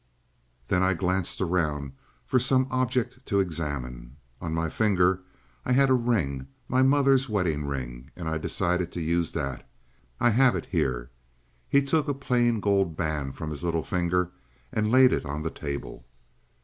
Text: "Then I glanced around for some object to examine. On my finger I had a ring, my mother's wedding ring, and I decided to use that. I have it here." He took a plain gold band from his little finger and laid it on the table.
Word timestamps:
"Then 0.67 0.81
I 0.81 0.95
glanced 0.95 1.41
around 1.41 1.91
for 2.25 2.39
some 2.39 2.67
object 2.71 3.23
to 3.27 3.39
examine. 3.39 4.15
On 4.41 4.51
my 4.51 4.67
finger 4.67 5.21
I 5.63 5.73
had 5.73 5.91
a 5.91 5.93
ring, 5.93 6.47
my 6.67 6.81
mother's 6.81 7.29
wedding 7.29 7.67
ring, 7.67 8.09
and 8.15 8.27
I 8.27 8.39
decided 8.39 8.91
to 8.93 8.99
use 8.99 9.31
that. 9.33 9.63
I 10.19 10.31
have 10.31 10.55
it 10.55 10.65
here." 10.65 11.11
He 11.69 11.83
took 11.83 12.07
a 12.07 12.15
plain 12.15 12.59
gold 12.61 12.97
band 12.97 13.35
from 13.37 13.51
his 13.51 13.63
little 13.63 13.83
finger 13.83 14.31
and 14.71 14.89
laid 14.91 15.13
it 15.13 15.23
on 15.23 15.43
the 15.43 15.51
table. 15.51 16.03